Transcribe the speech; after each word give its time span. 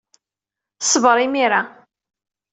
Ṣber 0.91 1.17
imir-a. 1.25 1.61